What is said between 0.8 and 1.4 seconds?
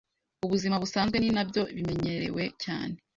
busanzwe ni